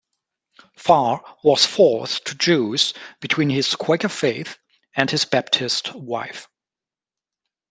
Farr 0.79 1.21
was 1.43 1.67
forced 1.67 2.25
to 2.25 2.35
choose 2.35 2.95
between 3.19 3.51
his 3.51 3.75
Quaker 3.75 4.09
faith 4.09 4.57
and 4.95 5.07
his 5.11 5.25
Baptist 5.25 5.93
wife. 5.93 6.47